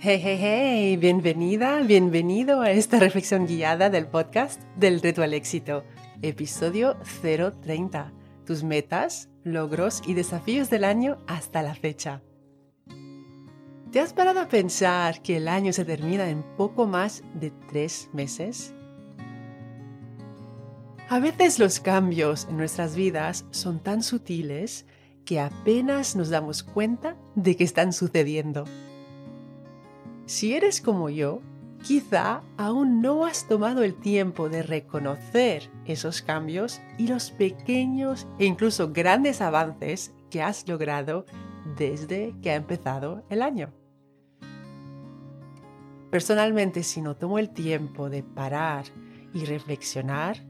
Hey, 0.00 0.20
hey, 0.22 0.38
hey, 0.40 0.96
bienvenida, 0.96 1.82
bienvenido 1.82 2.60
a 2.60 2.70
esta 2.70 3.00
reflexión 3.00 3.48
guiada 3.48 3.90
del 3.90 4.06
podcast 4.06 4.62
del 4.76 5.00
Reto 5.00 5.24
al 5.24 5.34
Éxito, 5.34 5.82
episodio 6.22 6.96
030, 7.20 8.12
tus 8.46 8.62
metas, 8.62 9.28
logros 9.42 10.00
y 10.06 10.14
desafíos 10.14 10.70
del 10.70 10.84
año 10.84 11.18
hasta 11.26 11.62
la 11.62 11.74
fecha. 11.74 12.22
¿Te 13.90 13.98
has 13.98 14.12
parado 14.12 14.38
a 14.38 14.46
pensar 14.46 15.20
que 15.20 15.38
el 15.38 15.48
año 15.48 15.72
se 15.72 15.84
termina 15.84 16.30
en 16.30 16.44
poco 16.56 16.86
más 16.86 17.24
de 17.34 17.50
tres 17.68 18.08
meses? 18.12 18.72
A 21.08 21.18
veces 21.18 21.58
los 21.58 21.80
cambios 21.80 22.46
en 22.48 22.56
nuestras 22.56 22.94
vidas 22.94 23.46
son 23.50 23.82
tan 23.82 24.04
sutiles 24.04 24.86
que 25.24 25.40
apenas 25.40 26.14
nos 26.14 26.30
damos 26.30 26.62
cuenta 26.62 27.16
de 27.34 27.56
que 27.56 27.64
están 27.64 27.92
sucediendo. 27.92 28.64
Si 30.28 30.52
eres 30.52 30.82
como 30.82 31.08
yo, 31.08 31.40
quizá 31.82 32.42
aún 32.58 33.00
no 33.00 33.24
has 33.24 33.48
tomado 33.48 33.82
el 33.82 33.94
tiempo 33.94 34.50
de 34.50 34.62
reconocer 34.62 35.70
esos 35.86 36.20
cambios 36.20 36.82
y 36.98 37.06
los 37.06 37.30
pequeños 37.30 38.28
e 38.38 38.44
incluso 38.44 38.92
grandes 38.92 39.40
avances 39.40 40.12
que 40.30 40.42
has 40.42 40.68
logrado 40.68 41.24
desde 41.78 42.34
que 42.42 42.50
ha 42.50 42.56
empezado 42.56 43.24
el 43.30 43.40
año. 43.40 43.72
Personalmente, 46.10 46.82
si 46.82 47.00
no 47.00 47.16
tomo 47.16 47.38
el 47.38 47.48
tiempo 47.48 48.10
de 48.10 48.22
parar 48.22 48.84
y 49.32 49.46
reflexionar, 49.46 50.44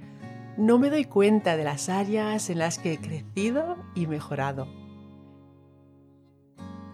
no 0.57 0.81
me 0.81 0.91
doy 0.91 1.05
cuenta 1.05 1.57
de 1.57 1.63
las 1.63 1.89
áreas 1.89 2.51
en 2.51 2.59
las 2.59 2.81
que 2.81 2.95
he 2.95 2.99
crecido 2.99 3.77
y 3.95 4.09
mejorado. 4.09 4.67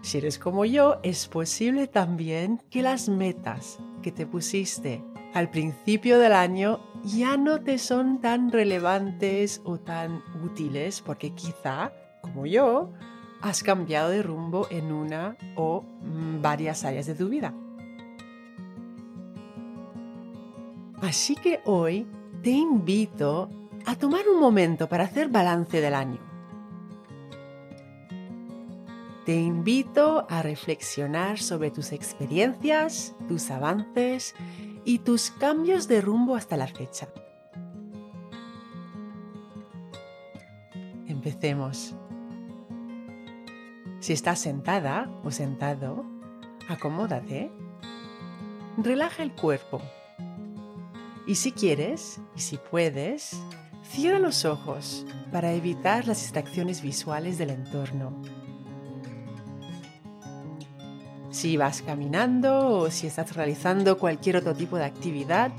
Si 0.05 0.19
eres 0.19 0.37
como 0.37 0.65
yo, 0.65 0.99
es 1.01 1.27
posible 1.27 1.87
también 1.87 2.61
que 2.69 2.83
las 2.83 3.09
metas 3.09 3.79
que 4.03 4.11
te 4.11 4.27
pusiste 4.27 5.03
al 5.33 5.49
principio 5.49 6.19
del 6.19 6.33
año 6.33 6.79
ya 7.03 7.37
no 7.37 7.61
te 7.61 7.79
son 7.79 8.21
tan 8.21 8.51
relevantes 8.51 9.63
o 9.65 9.79
tan 9.79 10.21
útiles 10.43 11.01
porque 11.01 11.31
quizá, 11.31 11.91
como 12.21 12.45
yo, 12.45 12.93
has 13.41 13.63
cambiado 13.63 14.11
de 14.11 14.21
rumbo 14.21 14.67
en 14.69 14.91
una 14.91 15.37
o 15.55 15.81
mm, 15.81 16.39
varias 16.39 16.85
áreas 16.85 17.07
de 17.07 17.15
tu 17.15 17.27
vida. 17.27 17.55
Así 21.01 21.35
que 21.35 21.61
hoy 21.65 22.05
te 22.43 22.51
invito 22.51 23.49
a 23.87 23.95
tomar 23.95 24.29
un 24.31 24.39
momento 24.39 24.87
para 24.87 25.05
hacer 25.05 25.29
balance 25.29 25.81
del 25.81 25.95
año. 25.95 26.34
Te 29.25 29.35
invito 29.35 30.27
a 30.29 30.43
reflexionar 30.43 31.39
sobre 31.39 31.71
tus 31.71 31.91
experiencias, 31.91 33.15
tus 33.27 33.49
avances 33.49 34.35
y 34.83 34.99
tus 34.99 35.31
cambios 35.31 35.87
de 35.87 35.99
rumbo 35.99 36.35
hasta 36.35 36.57
la 36.57 36.67
fecha. 36.67 37.07
Empecemos. 41.07 41.95
Si 43.99 44.13
estás 44.13 44.37
sentada 44.37 45.09
o 45.23 45.31
sentado, 45.31 46.05
acomódate. 46.69 47.51
Relaja 48.77 49.23
el 49.23 49.31
cuerpo 49.31 49.81
y 51.25 51.33
si 51.35 51.51
quieres, 51.51 52.21
y 52.35 52.41
si 52.41 52.57
puedes, 52.57 53.41
cierra 53.81 54.19
los 54.19 54.45
ojos 54.45 55.07
para 55.31 55.53
evitar 55.53 56.07
las 56.07 56.21
distracciones 56.21 56.83
visuales 56.83 57.39
del 57.39 57.49
entorno. 57.49 58.21
Si 61.35 61.57
vas 61.57 61.81
caminando 61.81 62.65
o 62.65 62.89
si 62.89 63.07
estás 63.07 63.35
realizando 63.35 63.97
cualquier 63.97 64.37
otro 64.37 64.55
tipo 64.55 64.77
de 64.77 64.85
actividad, 64.85 65.51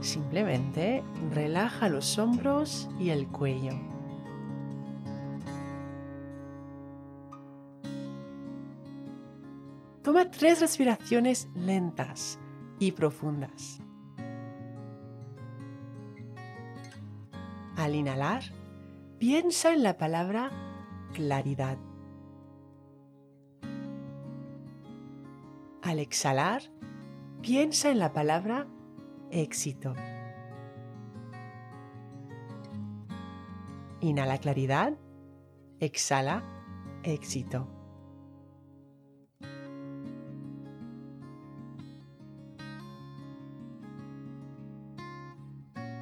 simplemente 0.00 1.02
relaja 1.32 1.88
los 1.88 2.20
hombros 2.20 2.88
y 3.00 3.10
el 3.10 3.26
cuello. 3.26 3.72
Toma 10.04 10.30
tres 10.30 10.60
respiraciones 10.60 11.48
lentas 11.56 12.38
y 12.78 12.92
profundas. 12.92 13.80
Al 17.74 17.96
inhalar, 17.96 18.44
piensa 19.18 19.74
en 19.74 19.82
la 19.82 19.98
palabra 19.98 20.52
claridad. 21.12 21.76
Al 25.94 26.00
exhalar, 26.00 26.60
piensa 27.40 27.88
en 27.88 28.00
la 28.00 28.12
palabra 28.12 28.66
éxito. 29.30 29.94
Inhala 34.00 34.38
claridad, 34.38 34.94
exhala 35.78 36.42
éxito. 37.04 37.68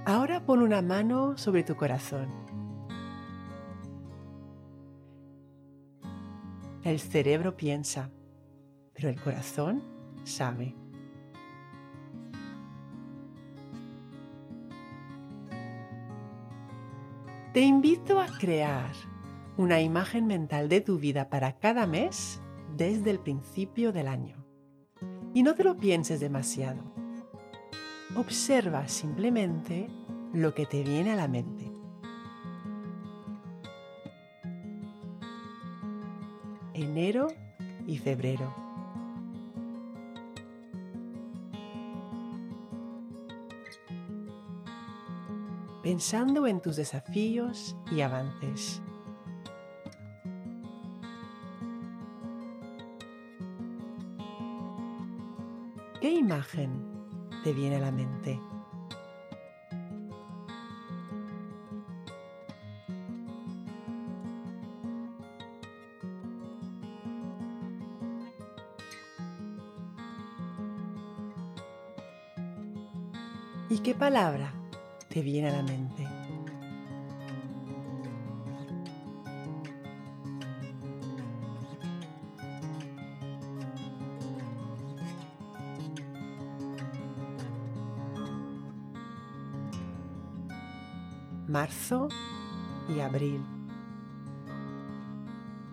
Ahora 0.06 0.46
pon 0.46 0.62
una 0.62 0.80
mano 0.80 1.36
sobre 1.36 1.64
tu 1.64 1.76
corazón. 1.76 2.30
El 6.82 6.98
cerebro 6.98 7.58
piensa, 7.58 8.10
pero 8.94 9.08
el 9.08 9.20
corazón 9.20 9.82
sabe. 10.24 10.74
Te 17.52 17.60
invito 17.60 18.18
a 18.18 18.26
crear 18.26 18.92
una 19.58 19.82
imagen 19.82 20.26
mental 20.26 20.70
de 20.70 20.80
tu 20.80 20.98
vida 20.98 21.28
para 21.28 21.58
cada 21.58 21.86
mes 21.86 22.40
desde 22.76 23.10
el 23.10 23.18
principio 23.18 23.92
del 23.92 24.08
año. 24.08 24.42
Y 25.34 25.42
no 25.42 25.54
te 25.54 25.64
lo 25.64 25.76
pienses 25.76 26.20
demasiado. 26.20 26.82
Observa 28.16 28.88
simplemente 28.88 29.88
lo 30.32 30.54
que 30.54 30.64
te 30.64 30.82
viene 30.82 31.12
a 31.12 31.16
la 31.16 31.28
mente. 31.28 31.70
Enero 36.72 37.28
y 37.86 37.98
febrero. 37.98 38.71
Pensando 45.92 46.46
en 46.46 46.62
tus 46.62 46.76
desafíos 46.76 47.76
y 47.90 48.00
avances. 48.00 48.80
¿Qué 56.00 56.10
imagen 56.10 56.70
te 57.44 57.52
viene 57.52 57.76
a 57.76 57.80
la 57.80 57.92
mente. 57.92 58.40
¿Y 73.68 73.78
qué 73.80 73.94
palabra 73.94 74.61
te 75.12 75.20
viene 75.20 75.50
a 75.50 75.56
la 75.56 75.62
mente? 75.62 76.08
marzo 91.46 92.08
y 92.88 93.00
abril, 93.00 93.44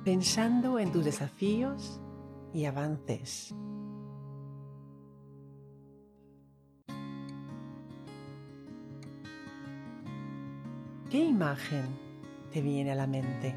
pensando 0.04 0.78
en 0.78 0.92
tus 0.92 1.06
desafíos 1.06 2.02
y 2.54 2.66
avances. 2.66 3.56
Imagen 11.40 11.86
te 12.52 12.62
viene 12.62 12.92
a 12.92 12.96
la 12.96 13.08
mente? 13.08 13.56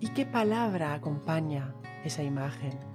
¿Y 0.00 0.08
qué 0.08 0.26
palabra 0.26 0.94
acompaña 0.94 1.72
esa 2.04 2.24
imagen? 2.24 2.91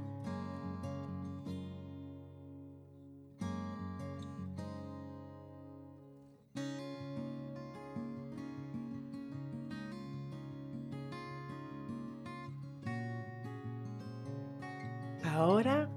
Ahora 15.38 15.88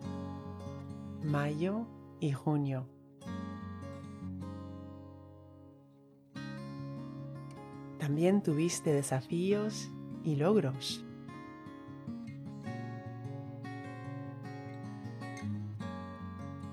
mayo 1.25 1.87
y 2.21 2.33
junio. 2.33 2.87
También 7.99 8.43
tuviste 8.43 8.93
desafíos 8.93 9.91
y 10.25 10.37
logros. 10.37 11.05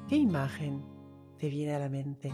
¿Qué 0.09 0.17
imagen 0.17 0.83
te 1.37 1.49
viene 1.49 1.75
a 1.75 1.79
la 1.79 1.89
mente? 1.89 2.33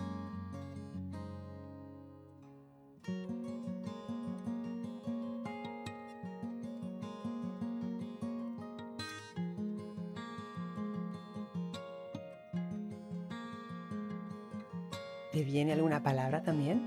¿Te 15.34 15.44
viene 15.44 15.74
alguna 15.74 16.04
palabra 16.04 16.44
también? 16.44 16.80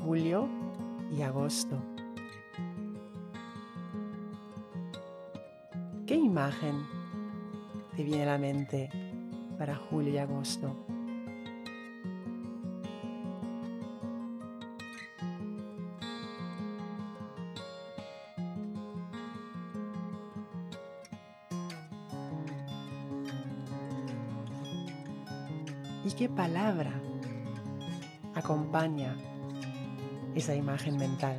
Julio 0.00 0.48
y 1.16 1.22
agosto. 1.22 1.80
¿Qué 6.08 6.16
imagen 6.16 6.74
te 7.94 8.02
viene 8.02 8.24
a 8.24 8.32
la 8.32 8.38
mente 8.38 8.90
para 9.56 9.76
julio 9.76 10.12
y 10.12 10.18
agosto? 10.18 10.91
Palabra 26.34 26.92
acompaña 28.34 29.16
esa 30.34 30.54
imagen 30.54 30.96
mental? 30.96 31.38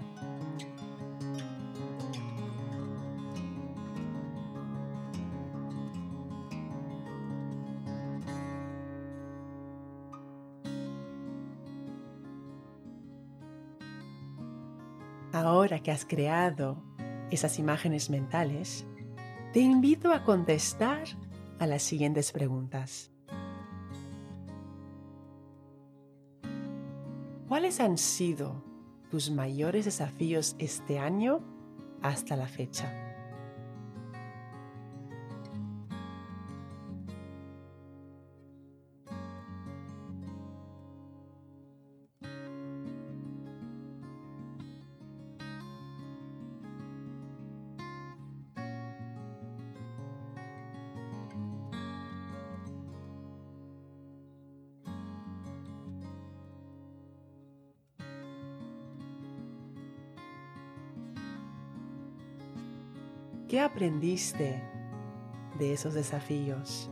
Ahora 15.31 15.79
que 15.79 15.91
has 15.91 16.05
creado 16.05 16.77
esas 17.31 17.57
imágenes 17.57 18.11
mentales, 18.11 18.85
te 19.51 19.61
invito 19.61 20.11
a 20.11 20.23
contestar 20.23 21.03
a 21.57 21.65
las 21.65 21.81
siguientes 21.81 22.31
preguntas. 22.31 23.12
¿Cuáles 27.53 27.79
han 27.79 27.99
sido 27.99 28.63
tus 29.11 29.29
mayores 29.29 29.85
desafíos 29.85 30.55
este 30.57 30.97
año 30.97 31.41
hasta 32.01 32.35
la 32.35 32.47
fecha? 32.47 33.02
¿Qué 63.53 63.59
aprendiste 63.59 64.63
de 65.59 65.73
esos 65.73 65.93
desafíos? 65.93 66.89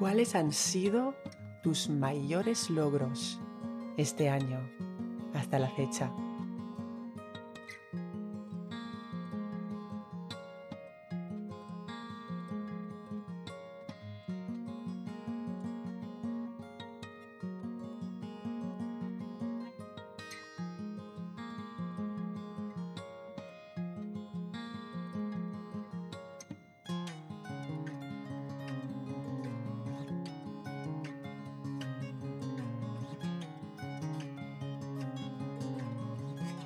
¿Cuáles 0.00 0.34
han 0.34 0.50
sido 0.50 1.14
tus 1.62 1.90
mayores 1.90 2.70
logros 2.70 3.38
este 3.98 4.30
año 4.30 4.58
hasta 5.34 5.58
la 5.58 5.68
fecha? 5.68 6.10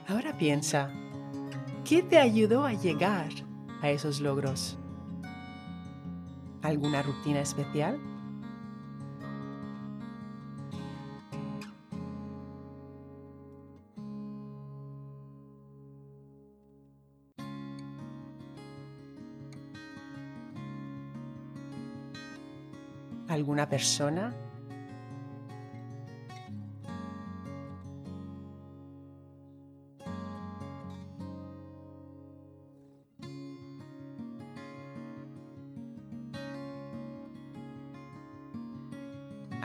Ahora 0.06 0.37
piensa, 0.37 0.90
¿qué 1.82 2.02
te 2.02 2.18
ayudó 2.18 2.66
a 2.66 2.75
llegar 2.75 3.30
a 3.80 3.88
esos 3.88 4.20
logros? 4.20 4.76
¿Alguna 6.61 7.02
rutina 7.02 7.40
especial? 7.40 7.99
¿Alguna 23.28 23.70
persona 23.70 24.34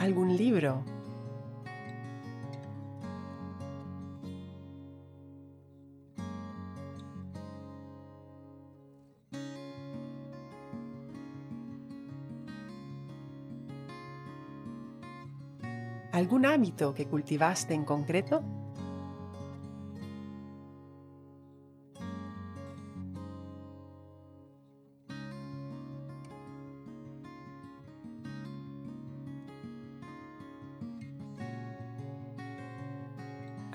algún 0.09 0.35
libro. 0.35 0.83
¿Algún 16.11 16.47
hábito 16.47 16.95
que 16.95 17.05
cultivaste 17.05 17.75
en 17.75 17.85
concreto? 17.85 18.58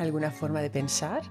alguna 0.04 0.30
forma 0.30 0.60
de 0.60 0.70
pensar? 0.70 1.22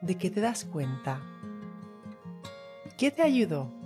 ¿De 0.00 0.16
qué 0.16 0.30
te 0.30 0.40
das 0.40 0.64
cuenta? 0.64 1.20
¿Qué 2.96 3.10
te 3.10 3.22
ayudó? 3.22 3.79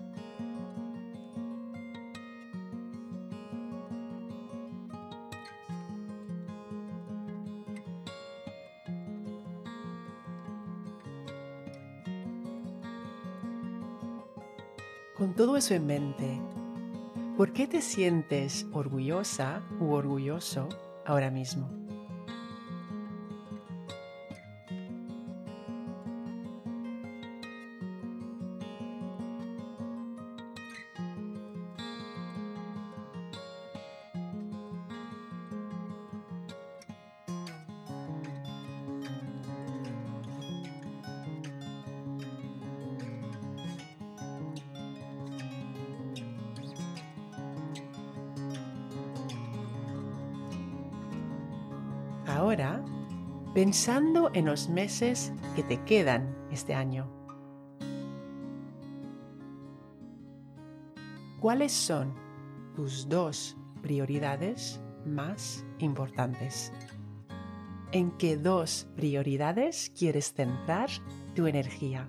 En 15.71 15.87
mente, 15.87 16.40
¿por 17.37 17.52
qué 17.52 17.66
te 17.66 17.80
sientes 17.80 18.66
orgullosa 18.73 19.62
u 19.80 19.92
orgulloso 19.92 20.68
ahora 21.06 21.30
mismo? 21.30 21.71
Ahora, 52.26 52.82
pensando 53.52 54.30
en 54.32 54.46
los 54.46 54.68
meses 54.68 55.32
que 55.54 55.62
te 55.62 55.82
quedan 55.84 56.34
este 56.50 56.74
año, 56.74 57.10
¿cuáles 61.40 61.72
son 61.72 62.14
tus 62.74 63.08
dos 63.08 63.56
prioridades 63.82 64.80
más 65.04 65.64
importantes? 65.78 66.72
¿En 67.92 68.10
qué 68.12 68.36
dos 68.36 68.88
prioridades 68.96 69.92
quieres 69.96 70.32
centrar 70.32 70.88
tu 71.34 71.46
energía? 71.46 72.08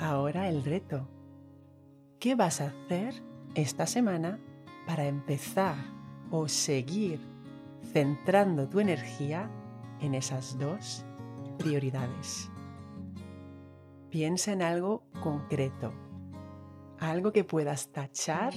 Ahora 0.00 0.48
el 0.48 0.64
reto. 0.64 1.08
¿Qué 2.20 2.36
vas 2.36 2.60
a 2.60 2.68
hacer 2.68 3.20
esta 3.56 3.84
semana 3.84 4.38
para 4.86 5.06
empezar 5.06 5.74
o 6.30 6.46
seguir 6.46 7.18
centrando 7.92 8.68
tu 8.68 8.78
energía 8.78 9.50
en 10.00 10.14
esas 10.14 10.56
dos 10.56 11.04
prioridades? 11.58 12.48
Piensa 14.08 14.52
en 14.52 14.62
algo 14.62 15.02
concreto, 15.20 15.92
algo 17.00 17.32
que 17.32 17.42
puedas 17.42 17.90
tachar 17.90 18.54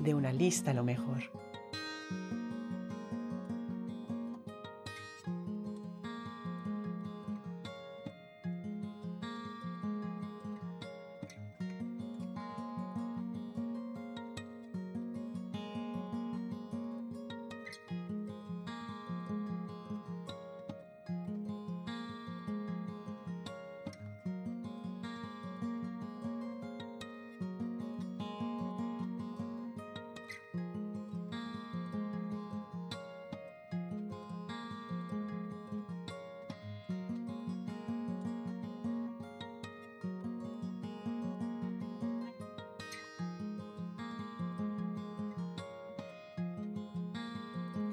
de 0.00 0.14
una 0.16 0.32
lista 0.32 0.72
a 0.72 0.74
lo 0.74 0.82
mejor. 0.82 1.45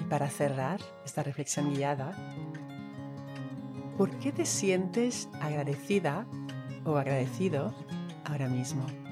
Para 0.10 0.29
cerrar 0.29 0.79
esta 1.05 1.24
reflexión 1.24 1.74
guiada, 1.74 2.12
¿por 3.98 4.12
qué 4.19 4.31
te 4.31 4.45
sientes 4.45 5.29
agradecida 5.41 6.25
o 6.86 6.98
agradecido 6.98 7.74
ahora 8.25 8.48
mismo? 8.48 9.02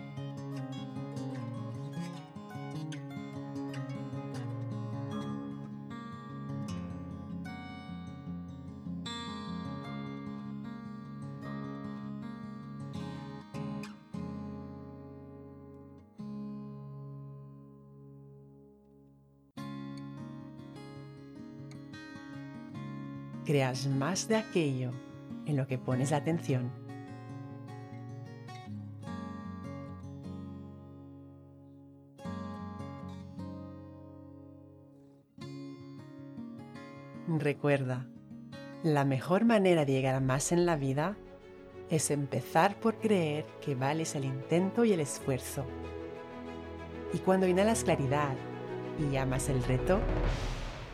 Creas 23.52 23.86
más 23.86 24.30
de 24.30 24.38
aquello 24.38 24.94
en 25.46 25.58
lo 25.58 25.68
que 25.68 25.78
pones 25.78 26.12
la 26.12 26.18
atención. 26.18 26.72
Recuerda, 37.28 38.08
la 38.84 39.04
mejor 39.04 39.44
manera 39.44 39.84
de 39.84 39.92
llegar 39.92 40.16
a 40.16 40.22
más 40.22 40.54
en 40.54 40.66
la 40.66 40.78
vida 40.78 41.18
es 41.90 42.10
empezar 42.10 42.80
por 42.80 43.00
creer 43.00 43.46
que 43.60 43.76
vales 43.76 44.16
el 44.16 44.24
intento 44.24 44.86
y 44.86 44.94
el 44.94 45.02
esfuerzo. 45.02 45.66
Y 47.12 47.18
cuando 47.18 47.48
inhalas 47.48 47.84
claridad 47.84 48.34
y 48.98 49.18
amas 49.18 49.50
el 49.50 49.62
reto, 49.62 50.00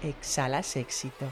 exhalas 0.02 0.76
éxito. 0.76 1.32